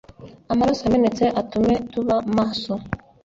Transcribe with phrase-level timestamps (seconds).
[0.53, 2.73] Amaraso yamenetse atume tuba maso